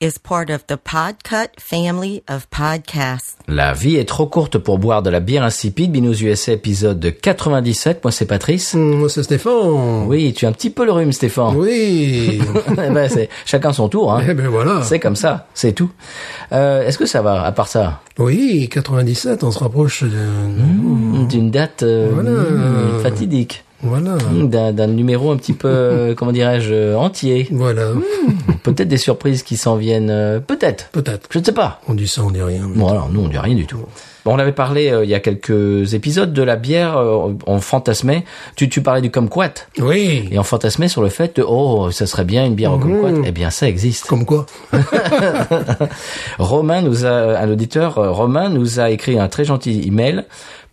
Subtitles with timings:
[0.00, 3.36] is part of the Podcut family of podcasts.
[3.48, 5.90] La vie est trop courte pour boire de la bière insipide.
[5.92, 8.04] Binous USA épisode de 97.
[8.04, 8.74] Moi c'est Patrice.
[8.74, 10.04] Hum, Moi, c'est Stéphane.
[10.06, 11.56] Oui, tu as un petit peu le rhume, Stéphane.
[11.56, 12.40] Oui.
[12.70, 14.12] Eh ben, c'est chacun son tour.
[14.14, 14.22] Hein.
[14.28, 14.82] eh ben voilà.
[14.82, 15.90] C'est comme ça, c'est tout.
[16.52, 18.00] Euh, Est-ce que ça va, à part ça?
[18.18, 21.26] Oui, 97, on se rapproche de...
[21.28, 22.30] D'une date euh, Voilà.
[22.30, 23.64] mm, fatidique.
[23.82, 24.16] Voilà.
[24.32, 27.46] D'un d'un numéro un petit peu, comment dirais-je, euh, entier.
[27.52, 27.90] Voilà.
[28.64, 30.10] Peut-être des surprises qui s'en viennent.
[30.10, 30.88] euh, Peut-être.
[30.92, 31.28] Peut-être.
[31.30, 31.80] Je ne sais pas.
[31.88, 32.62] On dit ça, on dit rien.
[32.74, 33.78] Bon, alors, nous, on dit rien du tout.
[34.24, 36.98] Bon, on avait parlé euh, il y a quelques épisodes de la bière.
[36.98, 38.24] euh, on fantasmait.
[38.56, 39.54] Tu, tu parlais du kumquat.
[39.78, 40.28] Oui.
[40.32, 43.22] Et on fantasmait sur le fait de, oh, ça serait bien une bière au kumquat.
[43.24, 44.06] Eh bien, ça existe.
[44.06, 44.44] Comme quoi
[46.38, 50.24] Romain nous a, un auditeur, euh, Romain nous a écrit un très gentil email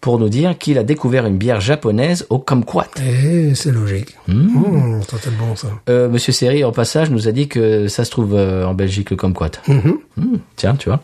[0.05, 2.89] pour nous dire qu'il a découvert une bière japonaise au kumquat.
[3.03, 4.15] Eh, c'est logique.
[4.27, 5.69] Ça, c'est bon, ça.
[5.89, 9.09] Euh, Monsieur Seri, en passage, nous a dit que ça se trouve euh, en Belgique
[9.09, 9.53] le kumquat.
[9.67, 9.97] Mhm.
[10.17, 11.01] Hmm, tiens, tu vois.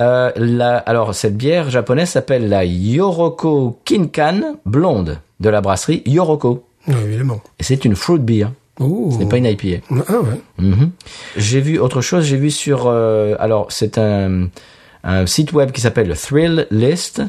[0.00, 6.64] Euh, la, alors, cette bière japonaise s'appelle la Yoroko Kinkan blonde de la brasserie Yoroko.
[6.88, 7.42] Oui, évidemment.
[7.60, 8.46] Et c'est une fruit beer.
[8.78, 9.84] Ce n'est pas une IPA.
[10.08, 10.40] Ah ouais.
[10.56, 10.90] Mhm.
[11.36, 12.24] J'ai vu autre chose.
[12.24, 12.88] J'ai vu sur.
[12.88, 14.48] alors, c'est un,
[15.04, 17.20] un site web qui s'appelle Thrill List.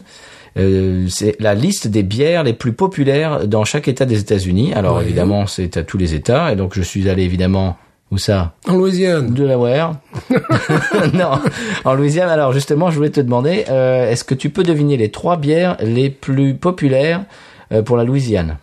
[0.57, 4.73] Euh, c'est la liste des bières les plus populaires dans chaque État des États-Unis.
[4.73, 5.03] Alors Ouais.
[5.03, 7.77] évidemment, c'est à tous les États, et donc je suis allé évidemment
[8.11, 8.53] où ça?
[8.67, 9.33] En Louisiane.
[9.33, 9.95] Delaware.
[11.13, 11.39] non,
[11.85, 12.29] en Louisiane.
[12.29, 15.77] Alors justement, je voulais te demander, euh, est-ce que tu peux deviner les trois bières
[15.81, 17.23] les plus populaires
[17.71, 18.57] euh, pour la Louisiane?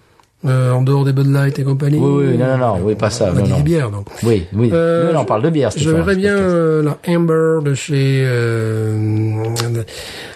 [0.47, 1.99] Euh, en dehors des Bud Light et compagnie.
[1.99, 3.57] Oui, oui, non, non, non, oui, pas ça, On non, dit non.
[3.59, 4.07] des bières, donc.
[4.23, 4.71] Oui, oui.
[4.73, 5.69] Euh, là, on parle de bière.
[5.77, 8.95] Verrais bien euh, la Amber de chez euh,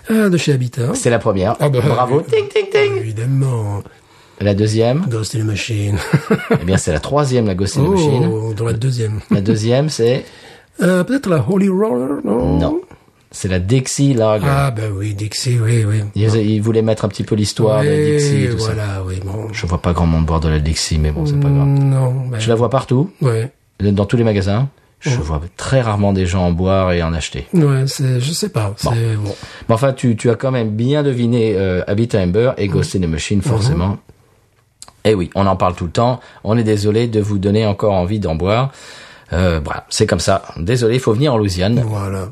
[0.08, 0.94] ah, de chez Habitat.
[0.94, 1.56] C'est la première.
[1.60, 2.18] Ah bah, Bravo.
[2.18, 2.24] oui.
[2.30, 2.96] Ting, ting, ting.
[2.98, 3.82] Évidemment.
[4.40, 5.96] La deuxième, Ghost in the Machine.
[6.60, 8.26] eh bien, c'est la troisième, la Ghost in the Machine.
[8.32, 9.20] Oh, dans la deuxième.
[9.30, 10.24] La deuxième, c'est,
[10.82, 12.58] Euh, Peut-être la Holy Roller, non?
[12.58, 12.80] Non,
[13.30, 14.44] c'est la Dixie Lager.
[14.48, 16.00] Ah, ben oui, Dixie, oui, oui.
[16.16, 18.72] Ils, ils voulaient mettre un petit peu l'histoire de Oui, Dixie et tout ça.
[19.06, 19.52] oui, bon.
[19.52, 21.68] Je vois pas grand monde boire de la Dixie, mais bon, c'est pas grave.
[21.68, 23.52] Non, ben, Je la vois partout, ouais.
[23.80, 24.68] dans tous les magasins?
[25.04, 27.46] Je vois très rarement des gens en boire et en acheter.
[27.52, 29.34] Ouais, c'est, je sais pas, c'est bon.
[29.68, 33.00] Mais enfin, tu, tu as quand même bien deviné euh, Habitat Amber et Ghost in
[33.00, 33.98] the Machine, forcément.
[35.04, 36.20] Eh oui, on en parle tout le temps.
[36.44, 38.72] On est désolé de vous donner encore envie d'en boire.
[39.32, 40.42] Euh, voilà, c'est comme ça.
[40.56, 41.82] Désolé, il faut venir en Louisiane.
[41.86, 42.28] Voilà.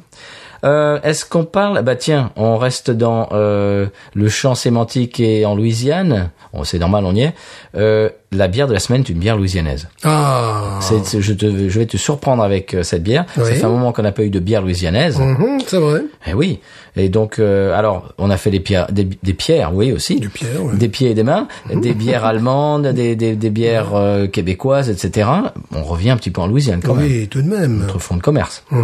[0.65, 5.56] Euh, Est-ce qu'on parle Bah tiens, on reste dans euh, le champ sémantique et en
[5.56, 6.31] Louisiane.
[6.53, 7.34] Bon, c'est normal, on y est.
[7.77, 9.89] Euh, la bière de la semaine est une bière louisianaise.
[10.05, 10.78] Ah.
[10.81, 13.25] C'est- c'est- je, te, je vais te surprendre avec euh, cette bière.
[13.34, 13.55] Ça Oui.
[13.55, 15.19] fait un moment qu'on n'a pas eu de bière louisianaise.
[15.19, 16.03] Mhm, c'est vrai.
[16.27, 16.61] Eh oui.
[16.97, 20.21] Et donc, euh, alors, on a fait des pierres, des, des pierres, oui aussi.
[20.21, 20.77] Du pierre, ouais.
[20.77, 25.28] Des pieds et des mains, des bières allemandes, des, des, des bières euh, québécoises, etc.
[25.75, 27.06] On revient un petit peu en Louisiane quand même.
[27.06, 27.78] Oui, tout de même.
[27.78, 28.62] Notre fonds de commerce.
[28.71, 28.77] Ah,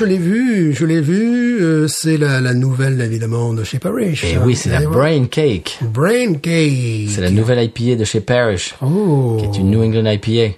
[0.00, 1.58] je l'ai vu, je l'ai vu.
[1.60, 4.24] euh, c'est la, la nouvelle, évidemment, de chez Parrish.
[4.24, 4.86] Et oui, c'est la Eh.
[4.86, 5.78] Brain Cake.
[5.82, 7.08] Brain Cake.
[7.10, 9.36] C'est la nouvelle IPA de chez Parrish, Oh.
[9.38, 10.56] qui est une New England IPA.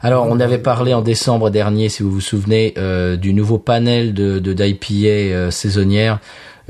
[0.00, 4.14] Alors, on avait parlé en décembre dernier, si vous vous souvenez, euh, du nouveau panel
[4.14, 6.20] de d'IPA euh, saisonnière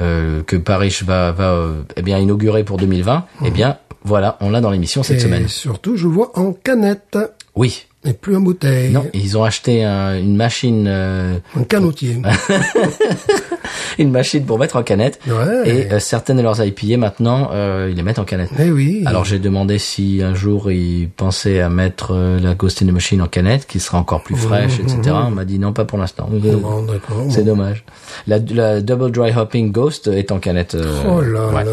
[0.01, 1.67] euh, que Parrish va, va
[1.97, 3.27] eh bien inaugurer pour 2020.
[3.45, 5.47] Eh bien, voilà, on l'a dans l'émission cette Et semaine.
[5.49, 7.19] surtout, je vois en canette
[7.55, 7.85] Oui.
[8.09, 8.91] Et plus en bouteille.
[8.93, 12.17] Non, ils ont acheté un- une machine, euh, En canotier.
[13.99, 15.19] une machine pour mettre en canette.
[15.27, 15.69] Ouais.
[15.69, 18.51] Et euh, certaines de leurs IPA maintenant, euh, ils les mettent en canette.
[18.59, 19.03] Eh oui.
[19.07, 22.93] Alors j'ai demandé si un jour ils pensaient à mettre euh, la Ghost in the
[22.93, 25.01] Machine en canette, qui sera encore plus fraîche, etc.
[25.27, 26.29] On m'a dit non, pas pour l'instant.
[26.31, 26.87] Bon.
[27.31, 27.85] C'est dommage.
[28.27, 30.75] La, la Double Dry Hopping Ghost est en canette.
[30.75, 31.65] euh, Oh là ouais.
[31.65, 31.71] là là.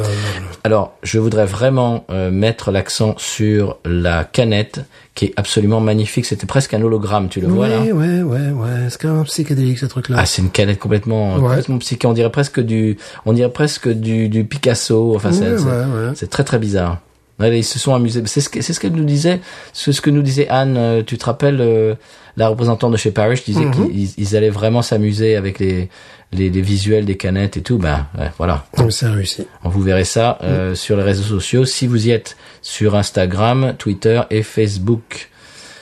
[0.63, 4.81] Alors, je voudrais vraiment euh, mettre l'accent sur la canette,
[5.13, 6.25] qui est absolument magnifique.
[6.25, 8.69] C'était presque un hologramme, tu le vois là Ouais, ouais, ouais, ouais.
[8.89, 10.17] C'est quand même psychédélique, ce truc-là.
[10.19, 11.41] Ah, c'est une canette complètement, Ouais.
[11.41, 12.07] complètement psyché.
[12.07, 15.13] On dirait presque du, on dirait presque du, du Picasso.
[15.15, 15.71] Enfin, c'est, Ouais, c'est- ouais,
[16.07, 16.13] ouais.
[16.15, 16.99] c'est très très bizarre.
[17.41, 18.21] Ils se sont amusés.
[18.27, 19.41] C'est ce que- c'est ce qu'elle nous disait,
[19.73, 20.77] c'est ce que nous disait Anne.
[20.77, 21.93] euh, Tu te rappelles, euh,
[22.37, 25.89] la représentante de chez Parrish disait qu'ils ils allaient vraiment s'amuser avec les,
[26.31, 27.77] les les visuels des canettes et tout.
[27.77, 28.65] Ben ouais, voilà.
[28.89, 29.45] C'est réussi.
[29.63, 34.21] Vous verrez ça euh, sur les réseaux sociaux si vous y êtes sur Instagram, Twitter
[34.31, 35.29] et Facebook.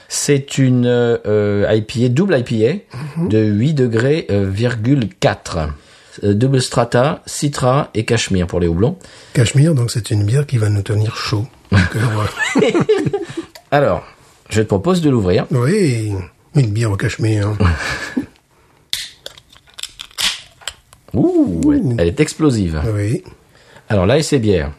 [0.09, 2.81] C'est une euh, IPA, double IPA
[3.29, 5.69] de 8 degrés, euh, virgule 4.
[6.23, 8.97] Euh, double strata, citra et cachemire pour les houblons.
[9.33, 11.47] Cachemire, donc c'est une bière qui va nous tenir chaud.
[11.73, 11.77] Euh.
[13.71, 14.03] Alors,
[14.49, 15.45] je te propose de l'ouvrir.
[15.49, 16.11] oui,
[16.55, 17.53] une bière au cachemire.
[21.15, 22.81] Ouh, elle- elle est explosive.
[22.93, 23.23] Oui.
[23.89, 24.71] Alors là, et c'est bière.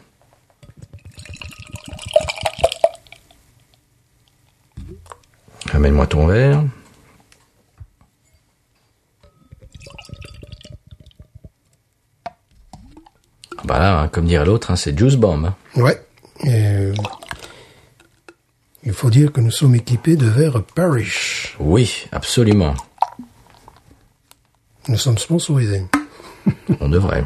[5.73, 6.63] Amène-moi ton verre.
[13.65, 15.45] Bah là, hein, comme dirait l'autre, hein, c'est Juice Bomb.
[15.45, 15.55] hein.
[15.75, 15.99] Ouais.
[16.43, 16.93] Et, euh,
[18.83, 21.55] il faut dire que nous sommes équipés de verres Parrish.
[21.59, 22.75] Oui, absolument.
[24.87, 25.83] Nous sommes sponsorisés.
[26.79, 27.23] On devrait.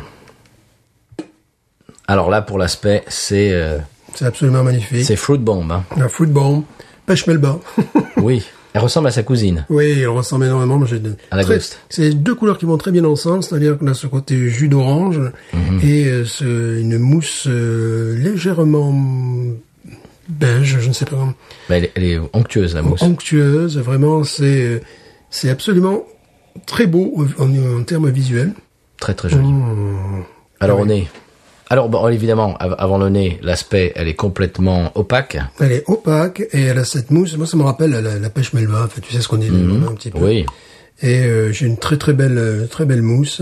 [2.07, 3.77] Alors là, pour l'aspect, c'est euh,
[4.15, 5.06] C'est absolument magnifique.
[5.06, 5.69] c'est Fruit Bomb.
[5.71, 5.83] hein.
[5.97, 6.63] La fruit bomb,
[7.06, 7.59] pêche melba.
[8.18, 8.45] Oui,
[8.80, 9.66] elle ressemble à sa cousine.
[9.70, 10.78] oui, elle ressemble énormément.
[10.78, 11.60] Moi, j'ai de- À la très-.
[11.90, 15.20] C'est deux couleurs qui vont très bien ensemble, c'est-à-dire qu'on a ce côté jus d'orange
[15.54, 15.80] Mhm.
[15.84, 18.94] et euh, ce- une mousse euh, légèrement
[20.28, 21.34] beige, je ne sais pas comment.
[21.70, 23.02] Bah, elle, est- elle est onctueuse, la mousse.
[23.02, 23.78] onctueuse.
[23.78, 24.80] Vraiment, c'est euh,
[25.30, 26.04] c'est absolument
[26.66, 27.44] très beau en,
[27.80, 28.54] en termes visuels.
[29.00, 29.48] Très très jolie.
[29.48, 30.24] Mmh.
[30.60, 31.08] Alors au nez.
[31.71, 35.38] Alors bon, évidemment, av- avant le nez, l'aspect, elle est complètement opaque.
[35.60, 37.38] Elle est opaque et elle a cette mousse.
[37.38, 38.86] Moi, ça me rappelle la, la pêche melba.
[38.86, 40.18] En fait, tu sais ce qu'on dit un petit peu.
[40.18, 40.24] Mhm.
[40.25, 40.45] Oui.
[41.01, 43.42] Et euh, j'ai une très très belle euh, très belle mousse.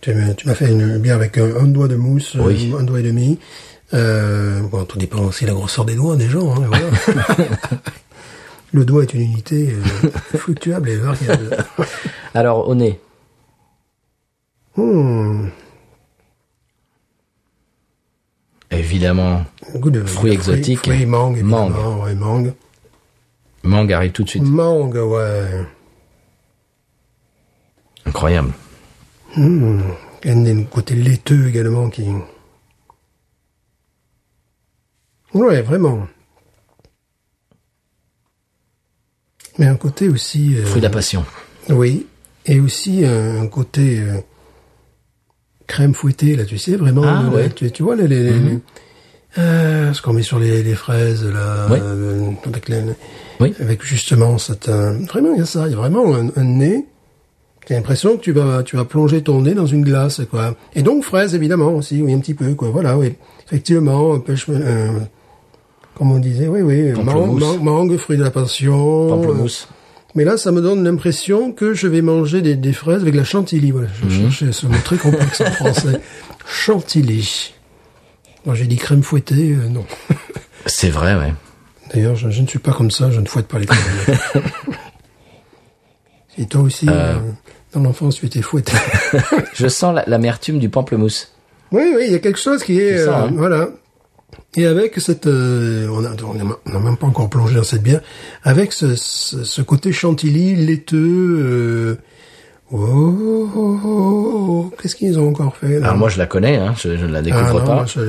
[0.00, 2.72] Tu m'as tu m'as fait une bière avec un, un doigt de mousse, euh, Oui.
[2.78, 3.38] un doigt et demi.
[3.92, 6.52] Euh, bon, tout dépend aussi de la grosseur des doigts des gens.
[6.54, 6.86] Hein, voilà.
[8.72, 9.74] Le doigt est une unité
[10.04, 10.08] euh,
[10.38, 11.56] fluctuable et variable.
[12.34, 13.00] Alors au nez.
[14.76, 15.48] Hmm,
[18.70, 19.44] Évidemment,
[19.76, 20.78] goût de Fruits exotiques.
[20.78, 21.74] Fruits, mangue, Mangue.
[22.04, 22.54] Ouais, mangue.
[23.64, 24.42] mangue arrive tout de suite.
[24.44, 25.66] Mangue, ouais.
[28.06, 28.52] Incroyable.
[29.36, 29.80] Hmm.
[30.24, 32.04] Il y a un côté laiteux également qui.
[35.34, 36.06] Ouais, vraiment.
[39.58, 40.56] Mais un côté aussi.
[40.56, 41.24] euh, Fruit de la passion.
[41.68, 42.06] Oui.
[42.46, 44.20] Et aussi un, un côté euh,
[45.70, 47.02] crème fouettée, là, tu sais, vraiment.
[47.06, 47.48] Ah, ouais.
[47.50, 48.58] tu, tu vois, les, les, les-
[49.38, 51.78] euh, ce qu'on met sur les, les fraises, là, Oui.
[51.80, 52.82] euh, avec, les-
[53.40, 53.54] Oui.
[53.60, 54.68] avec justement cette.
[54.68, 55.66] euh, vraiment, il y a ça.
[55.66, 56.86] Il y a vraiment un, un nez.
[57.68, 60.56] J'ai l'impression que tu vas, tu vas plonger ton nez dans une glace, quoi.
[60.74, 62.70] Et donc, fraise, évidemment, aussi, oui, un petit peu, quoi.
[62.70, 63.14] Voilà, oui.
[63.46, 64.88] Effectivement, un pêche, euh,
[65.96, 66.90] comme on disait, oui, oui.
[66.92, 69.08] Mangue, mangue, mangue, fruit de la passion.
[69.08, 69.68] Pamplemousse.
[70.14, 73.18] Mais là, ça me donne l'impression que je vais manger des, des fraises avec de
[73.18, 73.70] la chantilly.
[73.70, 74.22] Voilà, je Mhm.
[74.30, 76.00] cherchais ce mot très complexe en français.
[76.46, 77.54] Chantilly.
[78.44, 79.84] Moi, j'ai dit crème fouettée, euh, non.
[80.66, 81.32] C'est vrai, ouais.
[81.94, 84.16] D'ailleurs, je, je ne suis pas comme ça, je ne fouette pas les crèmes.
[86.38, 87.14] Et toi aussi, euh,
[87.74, 88.72] dans l'enfance, tu étais fouetté.
[89.54, 91.32] Je sens la- l'amertume du pamplemousse.
[91.72, 92.98] oui, oui, il y a quelque chose qui est...
[93.00, 93.30] Euh, hein.
[93.34, 93.68] Voilà.
[94.56, 95.26] Et avec cette...
[95.26, 96.34] euh, on n'a on
[96.72, 98.00] n'a même pas encore plongé dans cette bière.
[98.42, 100.98] Avec ce, ce, ce côté chantilly, laiteux...
[101.40, 101.96] Euh,
[102.72, 105.86] oh, oh, oh, oh, qu'est-ce qu'ils ont encore fait là?
[105.86, 107.74] Alors moi, je la connais, hein, je, je ne la Ah, découvre non, pas.
[107.74, 108.00] moi, je,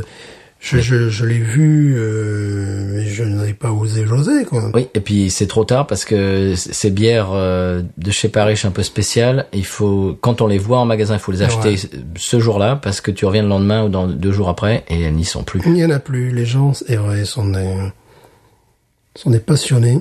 [0.64, 4.70] je, je, je l'ai vu, euh, mais je n'avais pas osé j'osais, quoi.
[4.76, 8.70] Oui, et puis c'est trop tard parce que ces bières euh, de chez Parrish un
[8.70, 11.78] peu spéciales, il faut quand on les voit en magasin, il faut les acheter Ouais.
[12.16, 15.16] ce- jour-là parce que tu reviens le lendemain ou dans deux jours après et elles
[15.16, 15.62] n'y sont plus.
[15.66, 16.30] Il n'y en a plus.
[16.32, 17.74] Les gens, c'est vrai, sont des,
[19.16, 20.00] sont des passionnés.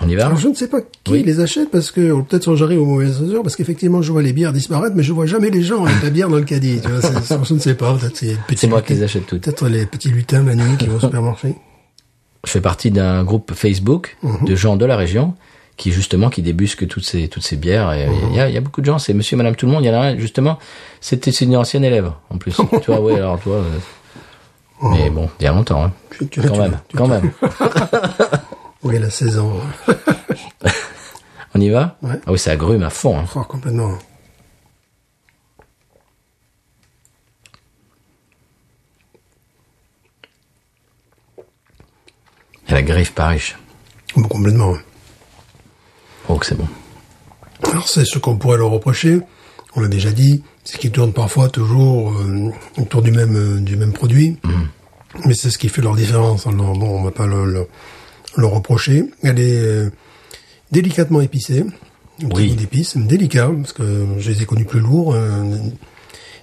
[0.00, 1.22] On y va Alors je ne sais pas qui Oui.
[1.24, 4.52] les achète parce que peut-être j'arrive aux mauvaises heures parce qu'effectivement je vois les bières
[4.52, 6.80] disparaître mais je vois jamais les gens avec la bière dans le caddie.
[6.80, 7.94] Tu vois, je ne sais pas.
[7.94, 8.24] Peut-être
[8.56, 9.42] c'est, moi qui les achète toutes.
[9.42, 11.56] Peut-être les petits lutins la nuit qui vont au supermarché.
[12.46, 14.44] Je fais partie d'un groupe Facebook Mhm.
[14.46, 15.34] de gens de la région
[15.76, 17.92] qui justement qui débusquent toutes ces toutes ces bières.
[17.92, 18.98] Et il y, a, y a beaucoup de gens.
[18.98, 19.82] C'est Monsieur, Madame, tout le monde.
[19.84, 20.58] Il y en a un justement.
[21.00, 22.56] C'était c'est une ancienne élève en plus.
[22.82, 23.14] tu vois, oui.
[23.14, 23.56] Alors toi.
[23.56, 25.84] euh, Mais bon, il y a longtemps.
[25.84, 25.92] Hein.
[26.10, 27.30] Tu- tu- Quand tu- même, quand même.
[28.82, 29.60] Oui, elle a 16 ans.
[31.54, 32.20] On y va Ouais.
[32.26, 33.18] Ah oui, ça agrume à fond.
[33.18, 33.24] hein.
[33.34, 33.98] Oh, complètement.
[42.68, 43.56] Et la griffe Parrish.
[44.16, 44.74] Oh, complètement.
[46.28, 46.68] Oh, que c'est bon.
[47.64, 49.20] Alors c'est ce qu'on pourrait leur reprocher.
[49.74, 53.76] On l'a déjà dit, c'est qu'ils tournent parfois toujours euh, autour du même euh, du
[53.76, 54.38] même produit.
[55.24, 56.46] Mais c'est ce qui fait leur différence.
[56.46, 57.66] Alors, bon, on va pas le, le,
[58.36, 59.04] le reprocher.
[59.22, 59.90] Elle est euh,
[60.72, 61.64] délicatement épicée.
[62.34, 62.52] Oui.
[62.56, 65.14] d'épices, délicat, parce que je les ai connus plus lourds.
[65.14, 65.44] euh,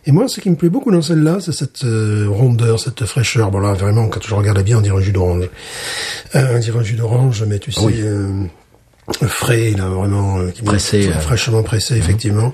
[0.07, 3.51] et moi, ce qui me plaît beaucoup dans celle-là, c'est cette euh, rondeur, cette fraîcheur.
[3.51, 5.49] Bon là, vraiment, quand je regarde bien, on dirait un jus d'orange.
[6.35, 7.95] Euh, on dirait un jus d'orange, mais tu sais, Oui.
[7.97, 8.45] euh,
[9.27, 10.37] frais, là, vraiment.
[10.37, 12.53] euh, qui Pressé, fraîchement pressé, effectivement.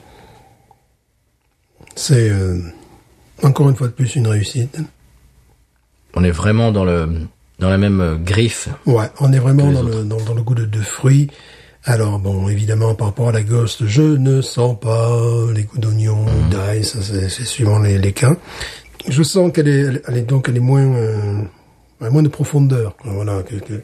[1.95, 2.59] C'est, euh,
[3.43, 4.77] encore une fois de plus, une réussite.
[6.15, 7.07] On est vraiment dans le
[7.61, 8.67] dans la même euh, griffe.
[8.85, 11.29] Ouais, on est vraiment dans le, dans, dans le goût de, de fruits.
[11.85, 15.17] Alors bon, évidemment, par rapport à la Ghost, je ne sens pas
[15.55, 16.49] les goûts d'oignon, Mhm.
[16.51, 18.35] d'ail, ça c'est suivant les, les cas.
[19.07, 21.41] Je sens qu'elle est, elle, est donc elle est moins, euh,
[21.99, 23.81] elle a moins de profondeur, voilà, que, que,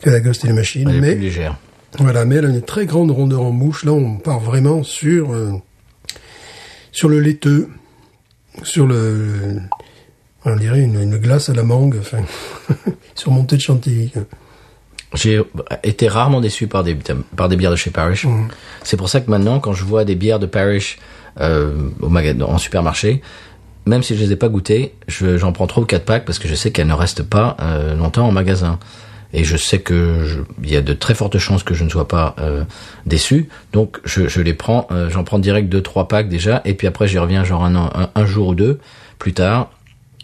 [0.00, 0.88] que la Ghost et les machines.
[0.88, 1.56] Elle est mais plus légère.
[1.98, 3.84] voilà, mais elle a une très grande rondeur en bouche.
[3.84, 5.52] Là, on part vraiment sur euh,
[6.92, 7.68] sur le laiteux,
[8.62, 9.60] sur le,
[10.44, 12.18] on dirait une, une glace à la mangue, enfin,
[13.14, 14.12] surmontée de chantilly.
[15.14, 15.40] J'ai
[15.82, 16.96] été rarement déçu par des
[17.36, 18.26] par des bières de chez Parrish.
[18.84, 20.98] C'est pour ça que maintenant, quand je vois des bières de Parrish
[21.40, 23.20] euh, au magasin, en supermarché,
[23.86, 26.38] même si je les ai pas goûtées, je- j'en prends trois ou quatre packs parce
[26.38, 28.78] que je sais qu'elles ne restent pas euh, longtemps en magasin.
[29.32, 32.06] Et je sais que il y a de très fortes chances que je ne sois
[32.06, 32.62] pas euh,
[33.06, 33.48] déçu.
[33.72, 36.86] Donc je, je les prends, euh, j'en prends direct deux trois packs déjà, et puis
[36.86, 38.78] après j'y reviens genre un, un jour ou deux
[39.18, 39.70] plus tard,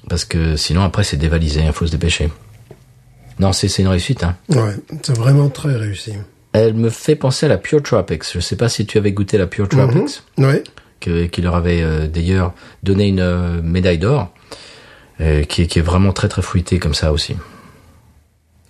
[0.08, 2.30] parce que sinon après c'est dévalisé, il faut se dépêcher.
[3.38, 4.22] Non, c'est une réussite.
[4.24, 4.36] Hein.
[4.48, 6.12] Ouais, c'est vraiment très réussi.
[6.52, 8.24] Elle me fait penser à la Pure Tropics.
[8.32, 10.64] Je sais pas si tu avais goûté la Pure Tropics, Ouais.
[11.00, 14.32] que- qui leur avait euh, d'ailleurs donné une euh, médaille d'or,
[15.20, 17.36] euh, qui, est- qui est vraiment très très fruitée comme ça aussi.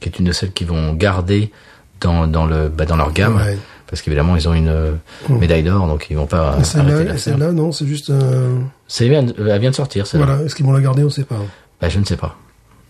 [0.01, 1.53] Qui est une de celles qu'ils vont garder
[2.01, 3.37] dans, dans, le, bah, dans leur gamme.
[3.37, 3.57] Ouais.
[3.89, 4.93] Parce qu'évidemment, ils ont une euh,
[5.29, 8.69] médaille d'or, donc ils vont pas Celle-là, celle-là, non, c'est juste un...
[8.89, 10.27] C'est Elle vient de sortir, celle-là.
[10.27, 11.39] Voilà, est-ce qu'ils vont la garder, on sait pas.
[11.81, 12.37] Bah, je ne sais pas.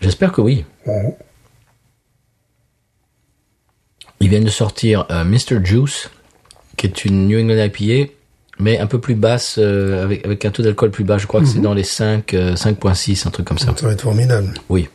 [0.01, 0.65] J'espère que oui.
[4.21, 5.65] Ils viennent de sortir euh, Mr.
[5.65, 6.11] Juice,
[6.77, 8.13] qui est une New England IPA,
[8.59, 11.19] mais un peu plus basse, euh, avec, avec un taux d'alcool plus bas.
[11.19, 13.75] Je crois que c'est dans les 5, euh, 5.6, un truc comme ça.
[13.77, 14.55] Ça va être formidable.
[14.69, 14.89] Oui.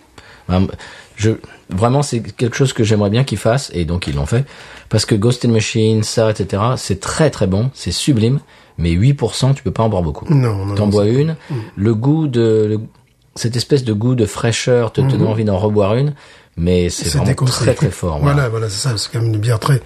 [0.49, 0.67] Hum,
[1.15, 1.31] Je,
[1.75, 4.45] vraiment, c'est quelque chose que j'aimerais bien qu'ils fassent, et donc ils l'ont fait.
[4.89, 8.39] Parce que Ghost in Machine, ça, etc., c'est très très bon, c'est sublime,
[8.77, 10.25] mais 8%, tu peux pas en boire beaucoup.
[10.33, 11.35] Non, non, T'en bois une,
[11.75, 12.79] le goût de, le-
[13.35, 16.13] cette espèce de goût de fraîcheur te, te donne envie d'en reboire une,
[16.57, 18.19] mais c'est vraiment très très fort.
[18.19, 18.33] voilà.
[18.33, 19.81] Voilà, voilà, c'est ça, c'est quand même une bière très,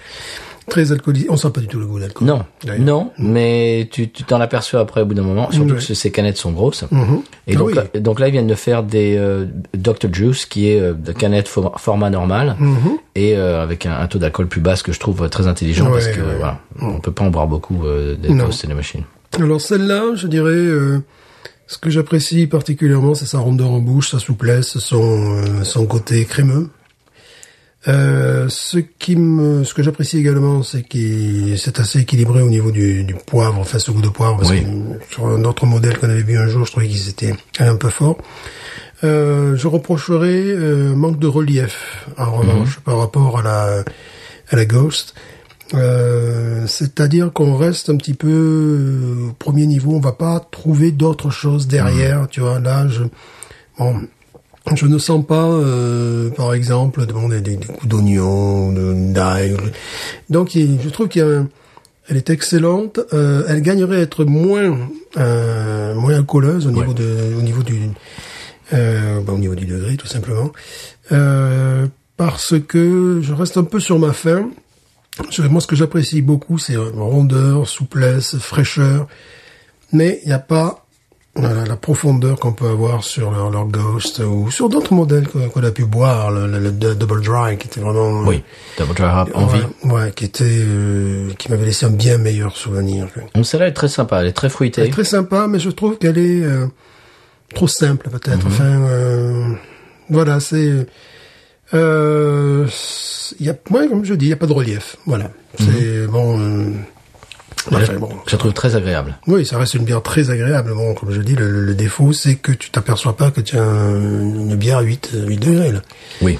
[0.68, 1.26] très alcoolisée.
[1.30, 2.26] On sent pas du tout le goût d'alcool.
[2.26, 2.44] Non,
[2.78, 5.78] non, mais tu tu t'en aperçois après au bout d'un moment, surtout Ouais.
[5.78, 6.84] que ces canettes sont grosses.
[6.90, 7.20] Mhm.
[7.46, 7.74] Et Ah donc, oui.
[7.74, 11.12] là, donc là, ils viennent de faire des euh, Dr Juice, qui est euh, de
[11.12, 12.76] canette fo- format normal Mhm.
[13.14, 15.86] et euh, avec un, un taux d'alcool plus bas, ce que je trouve très intelligent
[15.90, 16.36] parce que ouais.
[16.38, 18.46] voilà, on peut pas en boire beaucoup euh, des Non.
[18.46, 19.02] Ghost in the Machine.
[19.38, 20.98] Alors celle-là, je dirais, euh,
[21.66, 25.02] ce que j'apprécie particulièrement, c'est sa rondeur en bouche, sa souplesse, son,
[25.36, 26.70] euh, son côté crémeux.
[27.88, 32.72] Euh, ce qui me, ce que j'apprécie également, c'est qu'il c'est assez équilibré au niveau
[32.72, 34.64] du, du poivre, enfin ce goût de poivre, parce Oui.
[34.64, 37.76] que sur un autre modèle qu'on avait vu un jour, je trouvais qu'ils étaient un
[37.76, 38.18] peu forts.
[39.04, 43.84] Euh, je reprocherais euh, manque de relief, en revanche, par rapport à la,
[44.50, 45.14] à la Ghost.
[45.74, 50.92] Euh, c'est-à-dire qu'on reste un petit peu euh, au premier niveau, on va pas trouver
[50.92, 52.58] d'autres choses derrière, tu vois.
[52.60, 53.02] Là, je,
[53.78, 54.00] bon,
[54.74, 58.72] je ne sens pas, euh, par exemple, bon, des, coups d'oignon,
[59.12, 59.56] d'ail.
[60.28, 61.48] Donc, il- je trouve qu'il y a un-
[62.08, 63.00] elle est excellente.
[63.12, 64.76] Euh, elle gagnerait à être moins,
[65.18, 67.90] euh, moins alcooleuse au niveau de, au niveau du,
[68.72, 70.50] euh, bah, au niveau du degré, tout simplement.
[71.12, 74.50] Euh, parce que je reste un peu sur ma faim.
[75.30, 79.06] Je- Moi, ce que j'apprécie beaucoup, c'est rondeur, souplesse, fraîcheur.
[79.92, 80.85] Mais il n'y a pas
[81.36, 85.62] voilà, la profondeur qu'on peut avoir sur leur, leur Ghost ou sur d'autres modèles qu'on
[85.62, 88.42] a pu boire, le, le- le Double Dry qui était vraiment Oui,
[88.78, 89.60] Double Dry Hop, envie.
[89.84, 93.06] ouais, ouais, qui était euh, qui m'avait laissé un bien meilleur souvenir.
[93.34, 94.82] Donc celle-là est très sympa, elle est très Elle fruitée.
[94.82, 96.66] est très sympa, mais je trouve qu'elle est euh,
[97.54, 98.44] trop simple peut-être.
[98.44, 98.52] Mhm.
[98.52, 99.52] Enfin, euh,
[100.08, 100.86] voilà, c'est
[101.74, 102.66] euh,
[103.40, 104.96] il y a, ouais, comme je dis, il y a pas de relief.
[105.06, 106.38] Voilà, c'est bon.
[106.40, 106.70] euh,
[107.72, 109.16] enfin, bon, Je la trouve très agréable.
[109.26, 110.72] oui, ça reste une bière très agréable.
[110.74, 113.58] Bon, comme je dis, le, le- le défaut, c'est que tu t'aperçois pas que tu
[113.58, 115.72] as un- une bière à 8, 8 degrés.
[115.72, 115.82] Là.
[116.22, 116.38] Oui.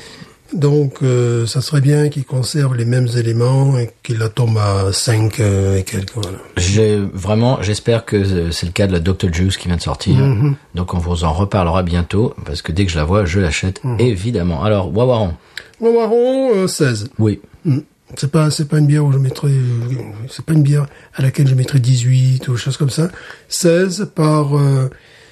[0.52, 4.92] Donc, euh, ça serait bien qu'ils conservent les mêmes éléments et qu'ils la tombent à
[4.92, 6.12] 5 euh, et quelques.
[6.14, 6.38] Voilà.
[6.56, 9.82] J'ai vraiment, j'espère que euh, c'est le cas de la Dr Juice qui vient de
[9.82, 10.14] sortir.
[10.14, 10.54] Mhm.
[10.76, 13.82] Donc on vous en reparlera bientôt parce que dès que je la vois, je l'achète
[13.82, 13.96] Mhm.
[13.98, 14.62] évidemment.
[14.62, 15.34] Alors Wawaron.
[15.80, 17.10] Wawaron, euh, 16.
[17.18, 17.40] Oui.
[17.64, 17.80] Mm.
[18.14, 19.94] C'est pas, c'est pas une bière où je mettrais, euh,
[20.28, 23.08] c'est pas une bière à laquelle je mettrais 18 ou choses comme ça.
[23.48, 24.88] 16 par, euh,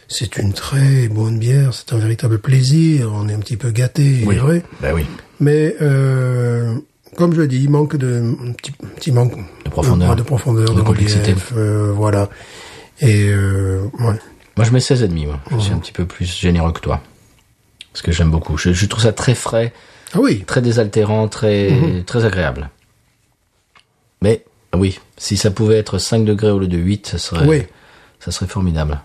[0.09, 4.23] c'est une très bonne bière, c'est un véritable plaisir, on est un petit peu gâté,
[4.23, 4.63] est vrai.
[4.81, 5.07] Ben oui.
[5.39, 6.75] Mais euh,
[7.17, 10.17] comme je dis, il manque de un petit, petit manque De profondeur.
[10.17, 11.31] de profondeur, De de, complexité.
[11.33, 12.29] relief, euh, voilà.
[13.01, 14.19] Et ouais.
[14.57, 15.41] Moi, je mets 16,5, moi.
[15.53, 17.01] Je suis un petit peu plus généreux que toi.
[17.93, 18.57] Parce que j'aime beaucoup.
[18.57, 19.73] Je, je trouve ça très frais,
[20.13, 22.05] Ah oui, très désaltérant, très, Mhm.
[22.05, 22.71] très agréable.
[24.23, 24.45] Mais,
[24.77, 27.63] oui, si ça pouvait être 5 degrés au lieu de 8, ça serait, Oui.
[28.21, 29.01] ça serait formidable.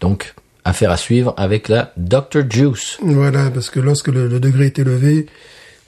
[0.00, 0.34] Donc,
[0.64, 2.48] affaire à suivre avec la Dr.
[2.50, 2.98] Juice.
[3.02, 5.26] voilà, parce que lorsque le, le degré est élevé,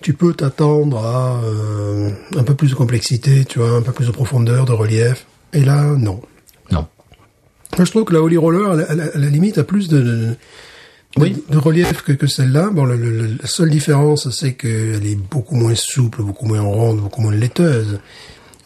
[0.00, 4.06] tu peux t'attendre à euh, un peu plus de complexité, tu vois, un peu plus
[4.06, 5.26] de profondeur, de relief.
[5.52, 6.20] Et là, non.
[6.70, 6.86] Non.
[7.76, 9.64] Moi, je trouve que la Holy Roller, à la, à la- à la limite, a
[9.64, 10.36] plus de, de,
[11.18, 11.42] Oui.
[11.50, 12.70] de relief que, que celle-là.
[12.72, 17.00] Bon, le- le- la seule différence, c'est qu'elle est beaucoup moins souple, beaucoup moins ronde,
[17.00, 17.98] beaucoup moins laiteuse.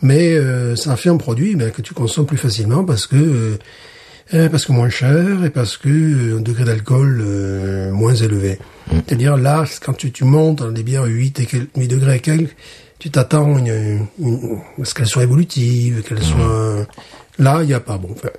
[0.02, 3.58] Mais euh, ça fait un produit ben, que tu consommes plus facilement parce que euh,
[4.34, 8.58] euh, parce que moins cher et parce que euh, un degré d'alcool euh, moins élevé.
[8.90, 12.20] C'est-à-dire là, quand tu, tu montes dans des bières 8, et quel- 8 degrés et
[12.20, 12.54] quelques,
[12.98, 16.86] tu t'attends une, une, à ce qu'elles soient évolutives, qu'elles soient...
[17.38, 17.98] Là, il n'y a pas.
[17.98, 18.30] Bon, enfin,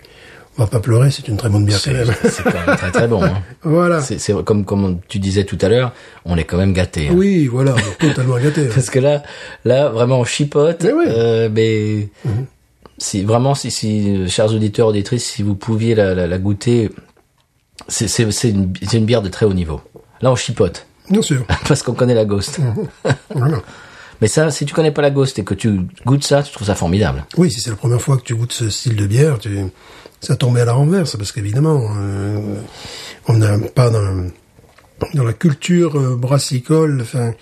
[0.58, 2.16] on va pas pleurer, c'est une très bonne bière quand C'est même.
[2.24, 3.24] c'est quand même très très bon.
[3.24, 3.42] hein.
[3.64, 4.02] voilà.
[4.02, 5.94] C'est comme, comme tu disais tout à l'heure,
[6.26, 7.10] on est quand même gâté.
[7.10, 7.14] hein.
[7.16, 8.66] Oui, voilà, totalement gâté.
[8.74, 9.24] Parce que là,
[9.66, 10.84] là, vraiment, on chipote.
[10.84, 11.06] Mais oui.
[11.08, 12.10] euh, mais
[12.98, 16.90] si vraiment, si, si, euh, chers auditeurs, auditrices, si vous pouviez la, la, la goûter,
[17.88, 19.82] c'est c'est c'est une, c'est une bière de très haut niveau.
[20.22, 21.46] Là, on chipote Bien sûr.
[21.68, 22.60] parce qu'on connaît la Ghost.
[23.34, 23.60] Voilà.
[24.20, 26.66] Mais ça, si tu connais pas la Ghost et que tu goûtes ça, tu trouves
[26.68, 27.24] ça formidable.
[27.38, 29.50] Oui, si c'est la première fois que tu goûtes ce style de bière, tu,
[30.22, 32.56] ça tombait à la renverse, parce qu'évidemment, euh,
[33.28, 34.26] on n'a pas dans,
[35.14, 37.34] dans la culture euh, brassicole, enfin,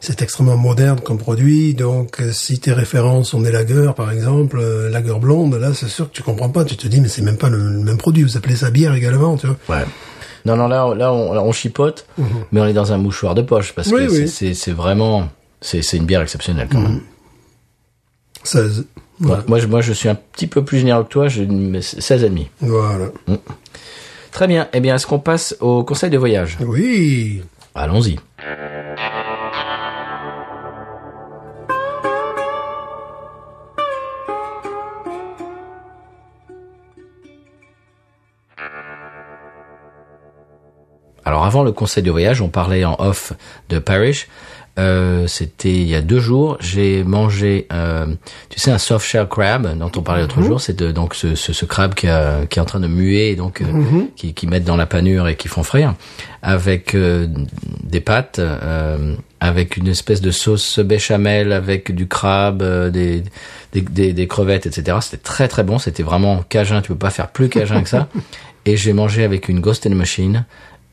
[0.00, 4.60] c'est extrêmement moderne comme produit, donc euh, si tes références sont des lagers, par exemple,
[4.90, 7.38] lager blonde, là, c'est sûr que tu comprends pas, tu te dis, mais c'est même
[7.38, 9.56] pas le, le même produit, vous appelez ça bière également, tu vois.
[9.68, 9.84] Ouais.
[10.44, 12.06] Non, non, là, là, on, là, on chipote,
[12.52, 14.28] mais on est dans un mouchoir de poche parce Oui, que oui.
[14.28, 15.28] c'est- vraiment,
[15.60, 17.00] c'est une bière exceptionnelle quand même.
[18.44, 18.84] 16.
[19.18, 19.42] Voilà.
[19.48, 22.46] Moi, je, moi, je suis un petit peu plus généreux que toi, je mets 16,5.
[22.60, 23.06] voilà.
[24.30, 24.68] Très bien.
[24.74, 26.58] Eh bien, est-ce qu'on passe au conseil de voyage?
[26.60, 27.42] Oui.
[27.74, 28.16] Allons-y.
[41.24, 43.32] Alors avant le conseil de voyage, on parlait en off
[43.68, 44.28] de Parish.
[44.78, 46.58] Euh, C'était il y a deux jours.
[46.60, 48.06] J'ai mangé, euh,
[48.50, 50.60] tu sais, un soft shell crab dont on parlait l'autre jour.
[50.60, 53.36] C'est donc ce, ce, ce crabe qui, a- qui est en train de muer, et
[53.36, 53.64] donc euh,
[54.16, 55.94] qui, qui mettent dans la panure et qui font frire,
[56.42, 57.26] avec euh,
[57.84, 63.22] des pâtes, euh, avec une espèce de sauce béchamel, avec du crabe, euh, des,
[63.72, 64.98] des, des, des crevettes, etc.
[65.00, 65.78] C'était très très bon.
[65.78, 66.82] C'était vraiment cajun.
[66.82, 68.08] Tu peux pas faire plus cajun que ça.
[68.66, 70.44] Et j'ai mangé avec une Ghost in the Machine.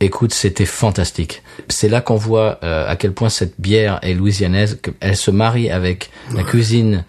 [0.03, 1.43] Écoute, c'était fantastique.
[1.69, 5.69] C'est là qu'on voit euh, à quel point cette bière est louisianaise, qu'elle se marie
[5.71, 7.05] avec la cuisine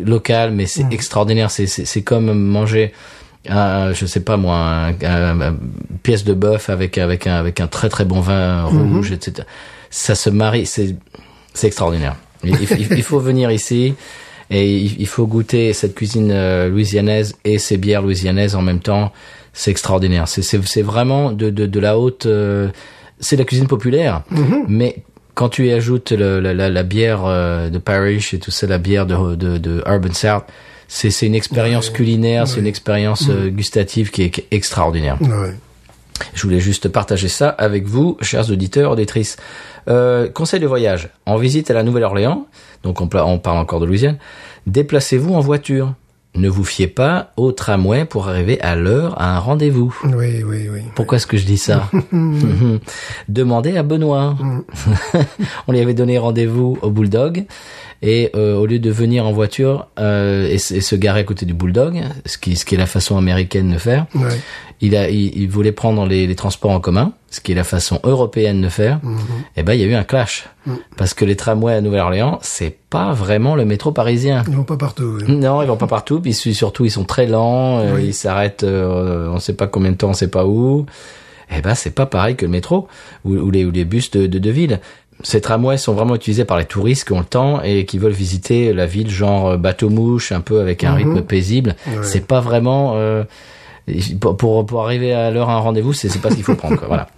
[0.00, 1.50] locale, mais c'est extraordinaire.
[1.50, 2.92] C'est, comme manger,
[3.48, 5.56] un, je sais pas moi, un, un- un
[6.02, 9.46] pièce de bœuf avec avec un avec un très très bon vin rouge, etc.
[9.90, 10.96] Ça se marie, c'est
[11.54, 12.16] c'est extraordinaire.
[12.44, 13.94] Il, il- il faut venir ici
[14.50, 18.80] et il, il faut goûter cette cuisine euh, louisianaise et ces bières louisianaises en même
[18.80, 19.12] temps.
[19.52, 20.28] C'est extraordinaire.
[20.28, 22.26] C'est vraiment de de de la haute.
[22.26, 22.68] euh,
[23.20, 24.22] c'est de la cuisine populaire,
[24.68, 24.96] mais
[25.34, 28.66] quand tu y ajoutes le- la, la, la bière euh, de Parish et tout ça,
[28.66, 30.44] la bière de de, de Urban South,
[30.88, 35.16] c'est une expérience culinaire, c'est une expérience euh, gustative qui est, qui est extraordinaire.
[35.22, 35.54] Ouais.
[36.34, 39.36] Je voulais juste partager ça avec vous, chers auditeurs, auditrices.
[39.88, 41.08] Euh, conseil de voyage.
[41.26, 42.46] En visite à la Nouvelle-Orléans,
[42.82, 44.18] donc on, on parle encore de Louisiane,
[44.66, 45.94] déplacez-vous en voiture.
[46.34, 49.94] Ne vous fiez pas au tramway pour arriver à l'heure à un rendez-vous.
[50.04, 50.80] Oui, oui, oui.
[50.94, 51.90] Pourquoi est-ce que je dis ça
[53.28, 54.34] Demandez à Benoît.
[55.66, 57.44] On lui avait donné rendez-vous au Bulldog
[58.02, 61.46] et euh, au lieu de venir en voiture euh, et, et se garer à côté
[61.46, 64.28] du Bulldog, ce qui, ce qui est la façon américaine de faire, Ouais.
[64.80, 67.64] il, a, il, il voulait prendre les, les transports en commun, ce qui est la
[67.64, 69.00] façon européenne de faire.
[69.56, 70.48] Et ben il y a eu un clash
[70.96, 74.42] parce que les tramways à Nouvelle-Orléans, c'est pas vraiment le métro parisien.
[74.48, 75.18] Ils vont pas partout.
[75.20, 75.32] oui.
[75.36, 76.20] Non, ils vont pas partout.
[76.20, 77.78] Puis surtout, ils sont très lents.
[77.78, 78.06] euh, Oui.
[78.08, 78.64] Ils s'arrêtent.
[78.64, 80.86] euh, on sait pas combien de temps, on sait pas où.
[81.54, 82.88] Eh ben, c'est pas pareil que le métro
[83.26, 84.80] ou, ou les, ou les bus de, de, de ville.
[85.22, 88.12] Ces tramways sont vraiment utilisés par les touristes qui ont le temps et qui veulent
[88.12, 91.76] visiter la ville, genre euh, bateau mouche, un peu avec un rythme paisible.
[91.86, 91.98] Ouais.
[92.02, 93.24] C'est pas vraiment euh,
[94.20, 96.76] pour, pour arriver à l'heure à un rendez-vous, c'est c'est pas ce qu'il faut prendre.
[96.76, 96.88] Quoi.
[96.92, 97.08] Voilà.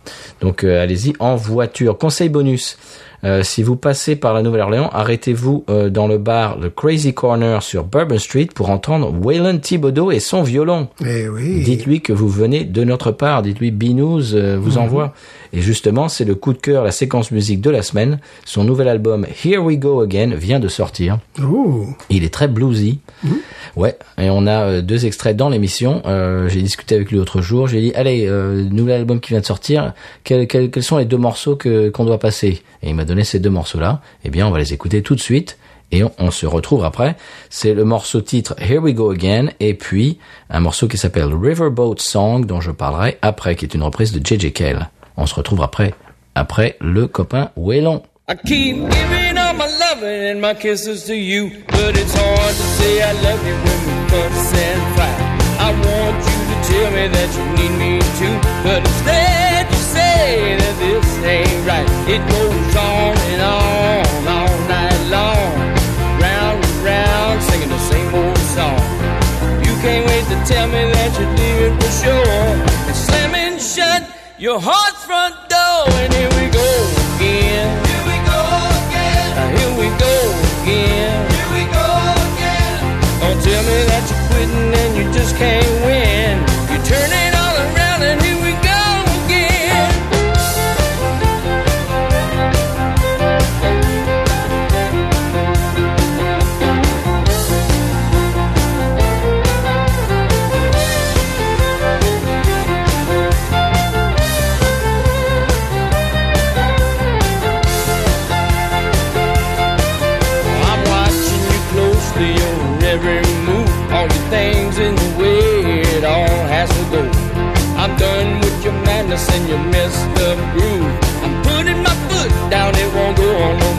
[0.40, 1.98] Donc euh, allez-y en voiture.
[1.98, 2.78] Conseil bonus.
[3.24, 7.62] Euh, si vous passez par la Nouvelle-Orléans, arrêtez-vous euh, dans le bar The Crazy Corner
[7.62, 10.88] sur Bourbon Street pour entendre Waylon Thibodeau et son violon.
[11.04, 11.62] Eh oui.
[11.62, 13.42] Dites-lui que vous venez de notre part.
[13.42, 15.14] Dites-lui Binous euh, vous envoie.
[15.54, 18.18] Et justement, c'est le coup de cœur, la séquence musique de la semaine.
[18.44, 21.18] Son nouvel album Here We Go Again vient de sortir.
[22.10, 22.98] Il est très bluesy.
[23.76, 26.02] Ouais, et on a euh, deux extraits dans l'émission.
[26.48, 27.68] J'ai discuté avec lui l'autre jour.
[27.68, 28.28] J'ai dit, allez,
[28.70, 29.94] nouvel album qui vient de sortir.
[30.24, 32.62] Quels, quels, quels sont les deux morceaux que qu'on doit passer?
[32.82, 34.00] Et il m'a donné ces deux morceaux-là.
[34.24, 35.58] Eh bien, on va les écouter tout de suite.
[35.92, 37.14] Et on, se retrouve après.
[37.50, 39.50] C'est le morceau titre Here We Go Again.
[39.60, 40.18] Et puis,
[40.50, 44.24] un morceau qui s'appelle Riverboat Song, dont je parlerai après, qui est une reprise de
[44.24, 44.52] J.J.
[44.52, 44.90] Cale.
[45.16, 45.94] On se retrouve après,
[46.34, 48.02] après le copain Waylon.
[48.26, 52.66] I keep giving all my loving and my kisses to you, but it's hard to
[52.80, 55.34] say I love you when we fuss and fight.
[55.60, 60.56] I want you to tell me that you need me too, but instead you say
[60.60, 61.88] that this ain't right.
[62.14, 65.50] It goes on and on all night long,
[66.18, 68.82] round and round, singing the same old song.
[69.66, 72.42] You can't wait to tell me that you leave it for sure.
[72.88, 74.02] And slamming shut
[74.38, 76.70] your heart's front door, and here we go
[77.14, 77.70] again.
[77.88, 78.40] Here we go
[78.82, 79.30] again.
[79.56, 80.14] Here we go
[80.62, 81.18] again.
[81.36, 81.88] Here we go
[82.26, 82.76] again.
[83.22, 85.83] Don't tell me that you're quitting and you just can't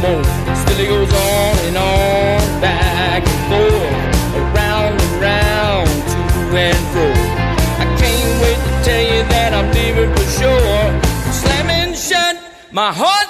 [0.06, 0.24] more.
[0.62, 6.20] Still it goes on and on, back and forth, around and round, to
[6.66, 7.08] and fro.
[7.84, 10.86] I can't wait to tell you that I'm leaving for sure.
[11.42, 12.36] Slamming shut
[12.72, 13.25] my heart's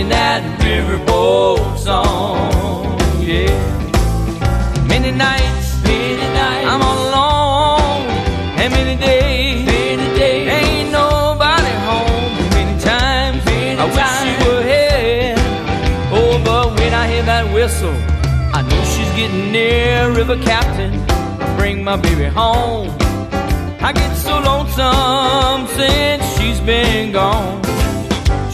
[0.00, 2.98] singing that riverboat song.
[3.20, 3.52] Yeah.
[4.88, 8.06] Many nights, many nights, I'm all alone.
[8.60, 12.32] And many days, many days, ain't nobody home.
[12.56, 15.34] Many times, I wish she were here.
[16.12, 17.96] Oh, but when I hear that whistle,
[18.56, 20.10] I know she's getting near.
[20.12, 20.92] River captain,
[21.56, 22.88] bring my baby home.
[23.82, 27.79] I get so lonesome since she's been gone.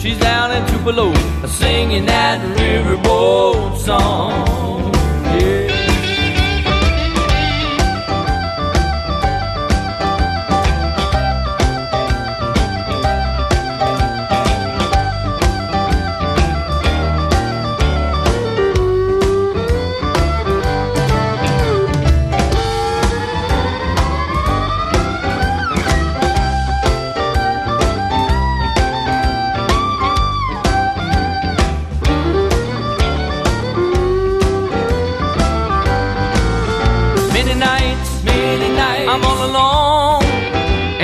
[0.07, 1.13] She's down in Tupelo,
[1.45, 4.76] singing that riverboat song.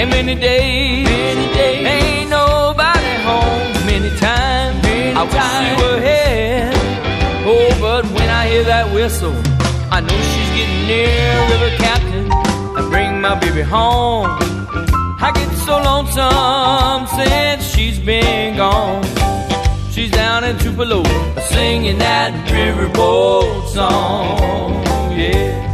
[0.03, 3.71] And many days, many days, ain't nobody home.
[3.85, 6.71] Many times, many I wish she were here.
[7.47, 9.33] Oh, but when I hear that whistle,
[9.95, 11.31] I know she's getting near.
[11.51, 12.29] River captain,
[12.75, 14.27] I bring my baby home.
[15.21, 19.05] I get so lonesome since she's been gone.
[19.89, 21.05] She's down in Tupelo,
[21.47, 24.83] singing that riverboat song.
[25.17, 25.72] Yeah.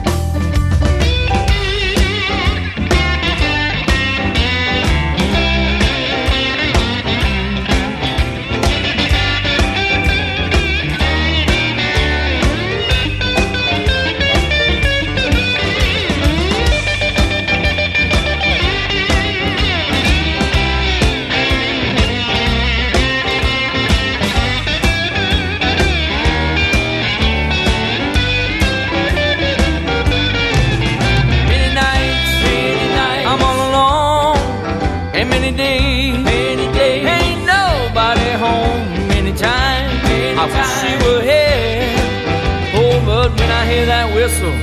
[44.29, 44.53] Whistle,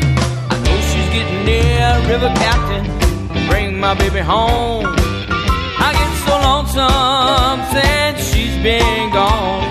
[0.50, 1.86] I know she's getting near.
[2.08, 2.84] River captain,
[3.48, 4.84] bring my baby home.
[5.86, 9.64] I get so lonesome since she's been gone.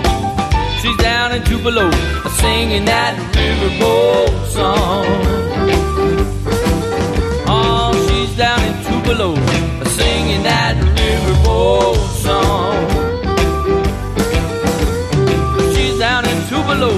[0.80, 1.90] She's down in Tupelo,
[2.42, 5.06] singing that riverboat song.
[7.48, 9.34] Oh, she's down in Tupelo,
[9.98, 12.76] singing that riverboat song.
[15.74, 16.92] She's down in Tupelo,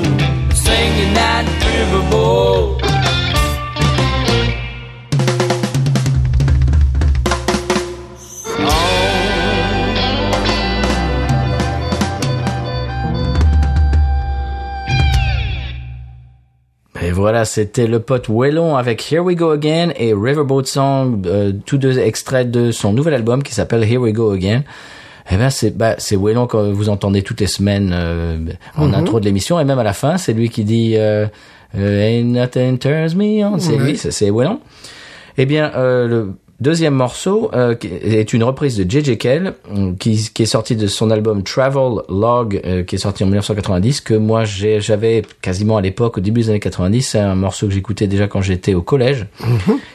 [0.53, 2.88] singing that riverboat.
[17.19, 21.79] Voilà, c'était le pote Wellon avec Here We Go Again et Riverboat Song, euh, tous
[21.79, 24.63] deux extraits de son nouvel album qui s'appelle Here We Go Again.
[25.31, 28.39] Eh ben c'est bah, c'est Wellon que vous entendez toutes les semaines euh,
[28.77, 31.27] en intro de l'émission et même à la fin, c'est lui qui dit euh,
[31.77, 33.59] euh, Ain't nothing turns me on.
[33.59, 34.61] C'est lui, c'est c'est Wellon.
[35.37, 39.19] Eh bien, euh, le deuxième morceau euh, est une reprise de J.J.
[39.19, 43.23] Kell, euh, qui, qui est sorti de son album Travel Log, euh, qui est sorti
[43.23, 47.03] en 1990, que moi j'avais quasiment à l'époque, au début des années 90.
[47.03, 49.27] C'est un morceau que j'écoutais déjà quand j'étais au collège.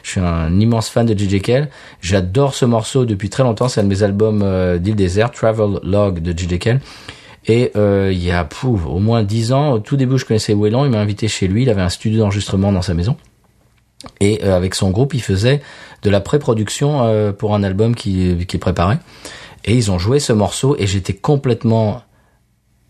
[0.02, 1.40] Je suis un immense fan de J.J.
[1.40, 1.68] Kell.
[2.00, 3.68] J'adore ce morceau depuis très longtemps.
[3.68, 6.58] C'est un de mes albums euh, d'île désert, Travel Log de J.J.
[6.58, 6.80] Kell.
[7.46, 10.54] Et euh, il y a pouf, au moins dix ans, au tout début, je connaissais
[10.54, 10.86] Whelan.
[10.86, 11.62] Il m'a invité chez lui.
[11.62, 13.16] Il avait un studio d'enregistrement dans sa maison.
[14.20, 15.60] Et euh, avec son groupe, il faisait
[16.02, 18.98] de la pré-production euh, pour un album qui, qui préparait.
[19.64, 22.02] Et ils ont joué ce morceau et j'étais complètement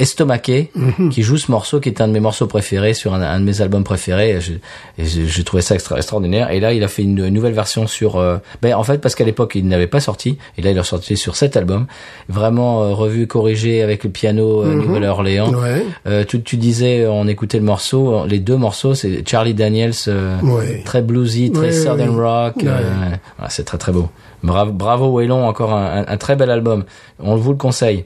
[0.00, 0.72] estomaqué
[1.12, 3.44] qui joue ce morceau qui est un de mes morceaux préférés sur un, un de
[3.44, 4.54] mes albums préférés et je-
[4.98, 7.86] et je- j'ai trouvé ça extra, extraordinaire et là il a fait une, nouvelle version
[7.86, 10.78] sur euh, ben en fait parce qu'à l'époque il n'avait pas sorti et là il
[10.80, 11.86] a sorti sur cet album
[12.28, 15.84] vraiment euh, revu corrigé avec le piano euh, Nouvelle-Orléans Ouais.
[16.08, 20.40] euh, tu, tu disais, on écoutait le morceau, les deux morceaux, c'est Charlie Daniels, euh,
[20.42, 20.82] Ouais.
[20.84, 22.54] très bluesy, très Ouais, southern rock.
[22.64, 22.82] Euh,
[23.48, 24.08] c'est très très beau.
[24.42, 26.84] Bravo, bravo Waylon, encore un, un- un très bel album.
[27.20, 28.04] On vous le conseille.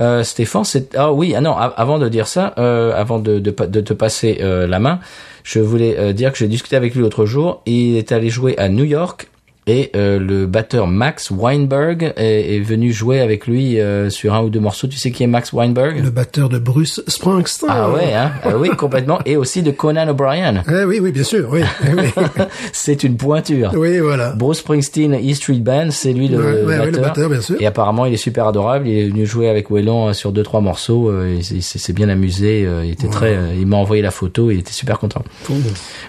[0.00, 3.50] Euh, Stéphane, c'est ah oui, ah non, avant de dire ça, euh, avant de, de,
[3.50, 5.00] de te passer euh, la main,
[5.42, 7.62] je voulais euh, dire que j'ai discuté avec lui l'autre jour.
[7.66, 9.28] Il est allé jouer à New York
[9.70, 14.42] Et euh, le batteur Max Weinberg est, est venu jouer avec lui euh, sur un
[14.42, 14.86] ou deux morceaux.
[14.88, 16.02] Tu sais qui est Max Weinberg?
[16.02, 17.68] Le batteur de Bruce Springsteen.
[17.70, 18.32] Ah ouais, hein?
[18.44, 19.18] Ah oui, complètement.
[19.26, 20.62] Et aussi de Conan O'Brien.
[20.70, 21.60] Eh oui, oui, bien sûr, oui.
[21.86, 22.08] Eh oui.
[22.72, 23.72] C'est une pointure.
[23.76, 24.30] oui, voilà.
[24.30, 26.66] Bruce Springsteen, E Street Band, c'est lui le, Ouais, batteur.
[26.86, 27.56] ouais, le batteur, bien sûr.
[27.60, 28.88] Et apparemment, il est super adorable.
[28.88, 31.12] Il est venu jouer avec Wellon euh, sur deux trois morceaux.
[31.26, 32.66] Il, s'est- il s'est bien amusé.
[32.84, 33.36] Il était très.
[33.58, 34.50] Il m'a envoyé la photo.
[34.50, 35.22] Il était super content.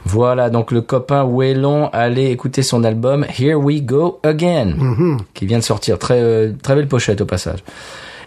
[0.05, 0.49] Voilà.
[0.49, 5.17] Donc le copain Wellon allait écouter son album Here We Go Again, Mm-hmm.
[5.33, 5.97] qui vient de sortir.
[5.99, 7.59] Très euh, très belle pochette au passage.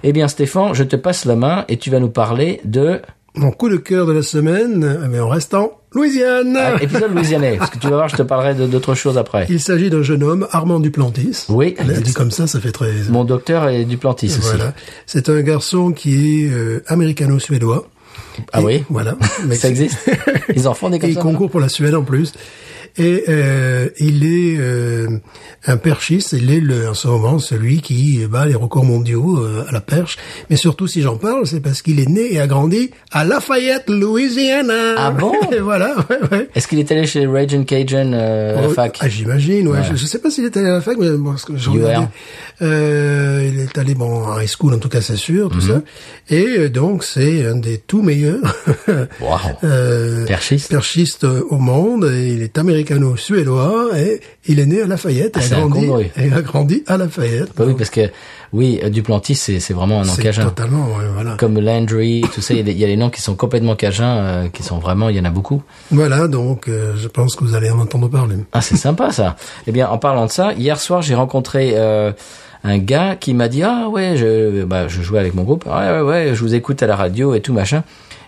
[0.02, 3.00] Eh bien, Stéphane, je te passe la main et tu vas nous parler de
[3.34, 6.56] Mon coup de cœur de la semaine, eh on reste en Louisiane.
[6.58, 7.56] ah, épisode louisianais.
[7.58, 9.46] Parce que tu vas voir, je te parlerai d'autres choses après.
[9.50, 11.44] Il s'agit d'un jeune homme, Armand Duplantis.
[11.50, 11.74] Oui.
[11.78, 12.90] Là, dit comme ça, ça fait très...
[13.10, 14.40] Mon docteur est du plantis aussi.
[14.40, 14.72] Voilà.
[15.06, 17.86] C'est un garçon qui est euh, américano-suédois.
[18.52, 19.16] Ah Et- oui Voilà.
[19.46, 19.98] Mais Ça existe
[20.56, 22.32] Ils en font des Et comme il ça concourt pour la Suède en plus.
[22.98, 25.08] Et euh, il est euh,
[25.66, 29.64] un perchiste, il est le, en ce moment celui qui bat les records mondiaux euh,
[29.68, 30.18] à la perche.
[30.50, 33.88] Mais surtout, si j'en parle, c'est parce qu'il est né et a grandi à Lafayette,
[33.88, 34.94] Louisiana.
[34.96, 36.48] Ah bon Et voilà, ouais, ouais.
[36.54, 39.78] Est-ce qu'il est allé chez Raging Cajun euh, à la Oh, fac Ah, j'imagine, ouais.
[39.78, 39.84] Ouais.
[39.90, 41.70] Je, je sais pas s'il est allé à la fac, mais bon, ce que je
[42.60, 45.82] euh, il est allé bon en high school, en tout cas, c'est sûr, tout ça.
[46.30, 48.38] Et euh, donc, c'est un des tout meilleurs
[49.20, 49.38] Wow.
[50.26, 50.70] Perchiste.
[50.70, 52.04] perchistes au monde.
[52.12, 52.58] Et il est
[52.90, 55.36] américano-suédois et il est né à Lafayette.
[55.36, 57.50] Ah, et, a grandi, et il a grandi à Lafayette.
[57.56, 58.10] Bah oui, parce que
[58.52, 60.44] oui, Duplantis, c'est c'est vraiment un nom cajun.
[60.44, 61.36] totalement, ouais, voilà.
[61.36, 64.16] Comme Landry, tout ça, il y, a des- y a noms qui sont complètement cajuns,
[64.18, 65.62] euh, qui sont vraiment, il y en a beaucoup.
[65.90, 68.36] Voilà, donc, euh, je pense que vous allez en entendre parler.
[68.52, 69.36] Ah, c'est sympa ça.
[69.66, 72.12] Eh bien, en parlant de ça, hier soir, j'ai rencontré euh,
[72.64, 75.66] un gars qui m'a dit ah ouais, je bah je jouais avec mon groupe.
[75.66, 77.82] Ouais ouais ouais, je vous écoute à la radio et tout machin.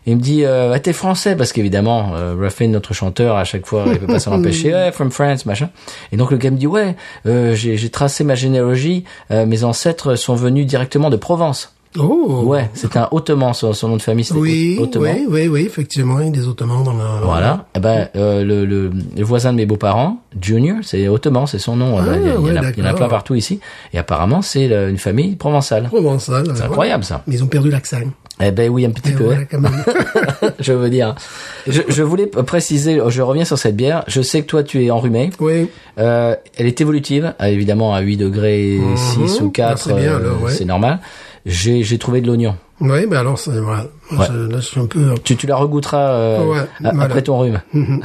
[0.07, 3.65] Il me dit euh, ah, t'es français parce qu'évidemment euh, Ruffin notre chanteur à chaque
[3.67, 5.71] fois il peut pas s'en empêcher ouais from France machin
[6.13, 6.95] et donc le gars me dit ouais
[7.27, 12.43] euh, j'ai j'ai tracé ma généalogie euh, mes ancêtres sont venus directement de Provence Oh!
[12.47, 15.61] ouais c'est un Ottoman son, son nom de famille c'était Oui, Ottoman oui, oui, oui,
[15.63, 17.21] effectivement, il y a des Ottomans dans la...
[17.23, 17.67] voilà.
[17.77, 21.77] Eh ben, euh, le, le, le voisin de mes beaux-parents, Junior, c'est Ottoman, c'est son
[21.77, 21.97] nom.
[22.01, 23.37] Ah, il, y a, il y en a- ouais, il y en a plein partout
[23.37, 23.61] ici.
[23.93, 25.85] Et apparemment, c'est une famille provençale.
[25.85, 26.45] Provençal.
[26.57, 27.23] C'est incroyable, ça.
[27.29, 27.99] Mais ils ont perdu l'accent.
[28.43, 29.33] Eh ben oui, un petit Et peu.
[29.51, 29.85] quand même.
[30.59, 31.15] je veux dire.
[31.69, 34.03] Je, je voulais préciser, je reviens sur cette bière.
[34.09, 35.31] Je sais que toi, tu es enrhumé.
[35.41, 35.69] oui.
[35.99, 40.13] Euh, elle est évolutive, à- évidemment à 8 degrés 6 ou 4, Ah, c'est bien,
[40.15, 40.51] euh, alors, ouais.
[40.53, 40.99] c'est normal.
[41.47, 42.57] J'ai j'ai trouvé de l'oignon.
[42.81, 43.87] Oui, mais alors, c'est, voilà.
[44.11, 45.15] Là, je suis un peu...
[45.23, 47.05] Tu, tu la regoûteras euh, Ouais, a- voilà.
[47.05, 47.61] après ton rhume.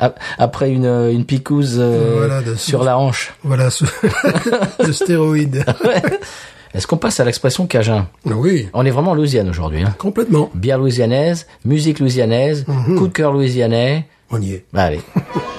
[0.00, 3.34] Ap- après une, une picouse euh, Voilà, de- sur la hanche.
[3.42, 3.68] Voilà,
[4.82, 5.62] de stéroïdes.
[6.74, 8.08] Est-ce qu'on passe à l'expression cajun?
[8.26, 9.82] Oui, On est vraiment en Louisiane aujourd'hui.
[9.82, 9.94] Hein.
[9.98, 10.50] complètement.
[10.54, 12.98] Bière louisianaise, musique louisianaise, Mhm.
[12.98, 14.06] coup de cœur louisianais.
[14.30, 14.64] On y est.
[14.74, 15.00] Allez.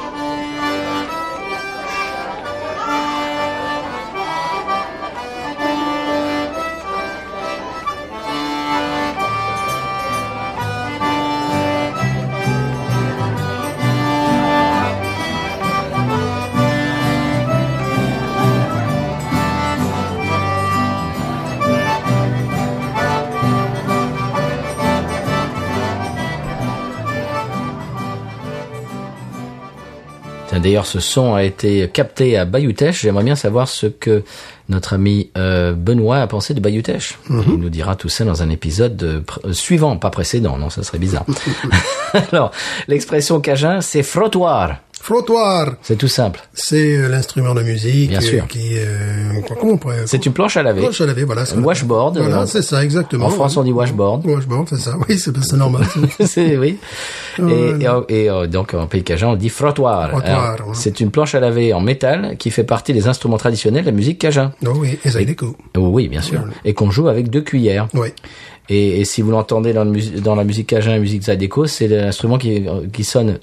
[30.76, 33.00] D'ailleurs, ce son a été capté à Bayutech.
[33.00, 34.26] J'aimerais bien savoir ce que
[34.67, 37.17] notre ami euh, Benoît a pensé de Bayutech.
[37.30, 37.44] Mhm.
[37.48, 40.58] Il nous dira tout ça dans un épisode euh, euh, suivant, pas précédent.
[40.58, 41.23] Non, ça serait bizarre.
[42.34, 42.52] Alors,
[42.90, 44.80] l'expression cajun, c'est frottoir.
[45.06, 46.39] Frottoir, C'est tout simple.
[46.56, 48.47] c'est euh, l'instrument de musique Bien euh, sûr.
[48.47, 50.81] qui, euh, comment on pourrait C'est une planche à laver.
[50.81, 51.45] planche à laver, voilà.
[51.45, 52.17] c'est- Un washboard.
[52.17, 53.27] Voilà, Euh, c'est ça, exactement.
[53.27, 54.25] En France, on dit washboard.
[54.25, 54.95] Washboard, c'est ça.
[55.08, 55.83] Oui, c'est normal.
[56.25, 56.79] c'est oui.
[57.37, 57.43] Et,
[58.10, 60.10] et, et, donc en pays cajun, on dit frottoir.
[60.10, 60.73] Frottoir, ouais.
[60.73, 63.95] C'est une planche à laver en métal qui fait partie des instruments traditionnels de la
[63.95, 64.53] musique cajun.
[64.65, 65.19] oh oui, et ça
[65.77, 66.41] oui, bien sûr.
[66.63, 67.87] Et qu'on joue avec deux cuillères.
[67.93, 68.08] Oui.
[68.69, 71.67] Et, et si vous l'entendez dans, le mus- dans la musique cajun, la musique zydeco,
[71.67, 73.37] c'est l'instrument qui, qui sonne.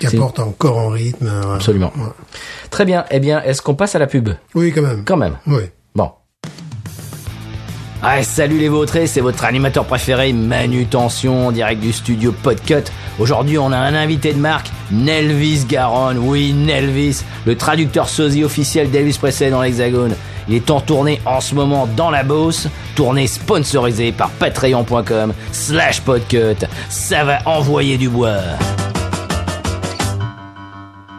[0.00, 1.30] Qui apporte encore en rythme.
[1.54, 1.92] Absolument.
[1.96, 2.08] ouais.
[2.70, 3.04] Très bien.
[3.10, 4.30] Eh bien, est-ce qu'on passe à la pub?
[4.54, 5.04] Oui, quand même.
[5.04, 5.36] Quand même.
[5.46, 5.62] Oui.
[5.94, 6.10] Bon.
[8.00, 12.84] Ah, salut les vautrés, c'est votre animateur préféré, Manutention, en direct du studio Podcut.
[13.18, 16.18] Aujourd'hui, on a un invité de marque, Nelvis Garonne.
[16.18, 20.14] Oui, Nelvis, le traducteur sosie officiel d'Elvis Presley dans l'Hexagone.
[20.48, 26.00] Il est en tournée en ce moment dans la Beauce, tournée sponsorisée par patreon.com slash
[26.00, 26.66] podcut.
[26.88, 28.38] Ça va envoyer du bois.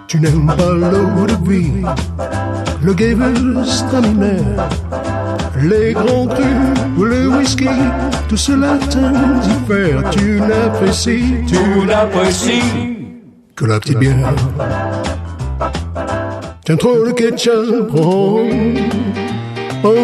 [0.08, 1.84] Tu n'aimes pas l'eau de vie,
[2.82, 4.42] le Gewürztraminer,
[5.62, 6.46] les grands crus
[6.98, 7.68] ou le whisky,
[8.28, 10.10] tout cela t'indiffère.
[10.10, 12.98] Tu n'apprécies, tu n'apprécies
[13.56, 14.34] que la petite bière.
[16.66, 17.92] Tiens trop le ketchup.
[17.96, 18.42] Oh,
[19.84, 19.96] oh,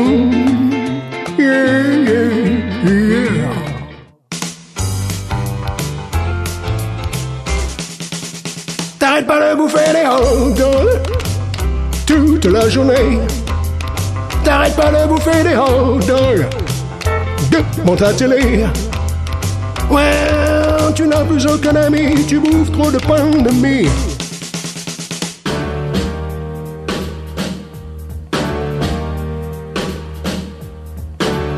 [1.37, 2.29] yeah, yeah,
[2.83, 3.49] yeah.
[8.99, 11.01] T'arrêtes pas de bouffer les hot dogs
[12.05, 13.19] toute la journée.
[14.43, 16.45] T'arrêtes pas de bouffer des hot dogs
[17.51, 18.65] devant ta télé.
[19.89, 23.89] Ouais, tu n'as plus aucun ami, tu bouffes trop de pain de mie.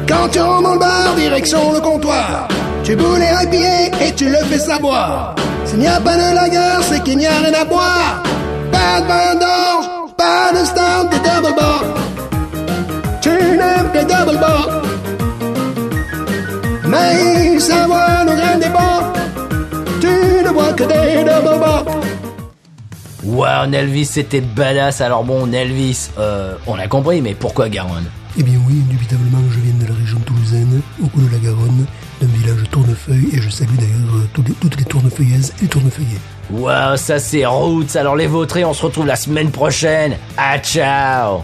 [0.08, 2.48] Quand tu rentres dans le bar, direction le comptoir,
[2.84, 5.36] tu boules les IPA et tu le fais savoir.
[5.66, 8.24] S'il n'y a pas de lager, c'est qu'il n'y a rien à boire.
[8.72, 9.86] Pas de vin d'orge,
[10.16, 11.84] pas de stout, de double bar.
[13.22, 14.70] Tu n'aimes que double bar.
[16.88, 19.14] Mais savoir le grain des bords,
[20.00, 20.08] tu
[20.46, 21.84] ne vois que des double bar.
[23.26, 25.02] Waouh, Elvis, c'était badass.
[25.02, 28.06] Alors bon, Elvis, euh, on a compris, mais pourquoi Garonne?
[28.40, 31.86] Eh bien oui, indubitablement, je viens de la région toulousaine, au cou de la Garonne,
[32.22, 36.20] d'un village tournefeuille, et je salue d'ailleurs euh, tous les- toutes les tournefeuillaises et tournefeuillets.
[36.52, 37.96] Waouh, ça c'est Roots.
[37.96, 40.18] Alors les vautrés, on se retrouve la semaine prochaine.
[40.38, 41.42] Ah, ciao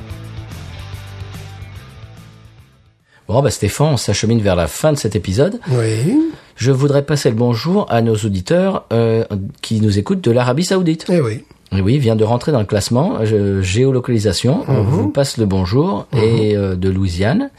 [3.28, 5.60] Bon, bah Stéphane, on s'achemine vers la fin de cet épisode.
[5.72, 6.16] Oui,
[6.56, 9.24] Je voudrais passer le bonjour à nos auditeurs euh,
[9.62, 11.06] qui nous écoutent de l'Arabie Saoudite.
[11.10, 11.44] eh oui.
[11.82, 14.64] Oui, vient de rentrer dans le classement euh, géolocalisation.
[14.68, 17.50] On vous passe le bonjour et euh, de Louisiane.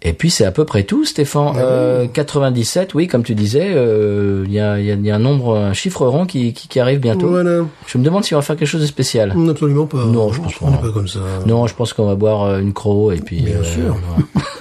[0.00, 1.54] Et puis c'est à peu près tout, Stéphane.
[1.56, 5.18] Euh, 97, oui, comme tu disais, euh, il y, a, y a- y a un
[5.18, 7.28] nombre, un chiffre rond qui, qui, qui arrive bientôt.
[7.30, 7.64] Voilà.
[7.88, 9.34] Je me demande si on va faire quelque chose de spécial.
[9.50, 10.04] Absolument pas.
[10.04, 10.66] Non, je pense pas.
[10.70, 11.18] pas comme ça.
[11.46, 13.40] Non, je pense qu'on va boire euh, une croix et puis.
[13.40, 13.96] Bien sûr.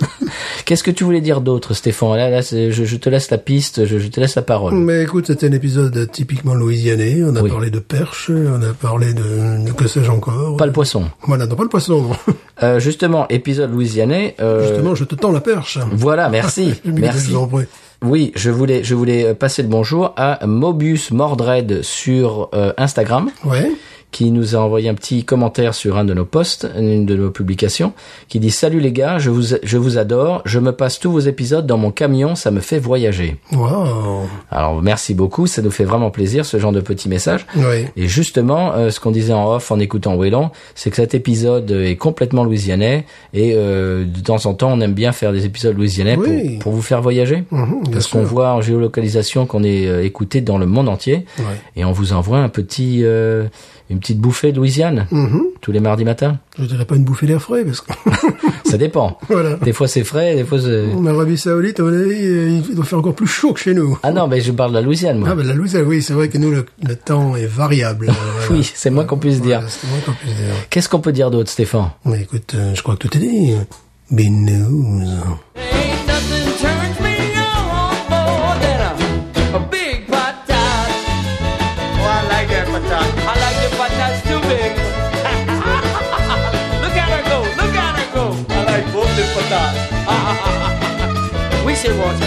[0.68, 3.86] Qu'est-ce que tu voulais dire d'autre, Stéphane Là, là, je, je te laisse la piste,
[3.86, 4.74] je, je te laisse la parole.
[4.74, 7.22] Mais écoute, c'était un épisode typiquement louisianais.
[7.24, 7.50] On a Oui.
[7.50, 10.58] parlé de perche, on a parlé de, de que sais-je encore.
[10.58, 11.06] Pas le poisson.
[11.22, 12.10] Voilà, non, pas le poisson.
[12.64, 14.36] Euh, justement, épisode louisianais.
[14.40, 15.78] euh, Justement, je te tends la perche.
[15.92, 17.32] Voilà, merci, merci.
[18.02, 23.72] Oui, je voulais, je voulais passer le bonjour à Mobius Mordred sur euh, Instagram, Ouais.
[24.12, 27.30] Qui nous a envoyé un petit commentaire sur un de nos posts, une de nos
[27.30, 27.94] publications,
[28.30, 31.20] qui dit Salut les gars, je vous, je vous adore, je me passe tous vos
[31.20, 33.36] épisodes dans mon camion, ça me fait voyager.
[33.52, 34.28] Wow.
[34.50, 37.46] Alors merci beaucoup, ça nous fait vraiment plaisir ce genre de petits messages.
[37.58, 37.86] Oui.
[37.98, 41.70] Et justement, euh, ce qu'on disait en off en écoutant Wayland, c'est que cet épisode
[41.72, 45.76] est complètement louisianais et euh, de temps en temps, on aime bien faire des épisodes
[45.78, 46.52] louisianais Oui.
[46.54, 47.44] pour, pour vous faire voyager.
[47.52, 51.46] Bien Parce qu'on voit en géolocalisation qu'on est euh, écouté dans le monde entier Ouais.
[51.76, 53.46] et on vous envoie un petit, euh,
[53.90, 55.44] une petite bouffée de Louisiane Mhm.
[55.62, 56.38] tous les mardis matins.
[56.60, 57.92] Je dirais pas une bouffée d'air frais, parce que
[58.66, 59.18] Ça dépend.
[59.30, 59.56] voilà.
[59.56, 60.92] Des fois c'est frais, des fois c'est...
[60.94, 63.98] En Arabie Saoudite, à mon avis, il doit faire encore plus chaud que chez nous.
[64.04, 65.30] Ah non, mais je parle de la Louisiane, moi.
[65.32, 68.08] Ah, ben la Louisiane, oui, c'est vrai que nous, le, le temps est variable.
[68.48, 68.62] Voilà.
[68.62, 69.60] Oui, c'est moins qu'on puisse dire.
[69.60, 70.54] Voilà, c'est moins qu'on puisse dire.
[70.70, 71.90] Qu'est-ce qu'on peut dire d'autre, Stéphane?
[72.06, 73.54] Mais écoute, euh, je crois que tout est dit.
[74.12, 75.77] News.
[91.90, 92.27] I like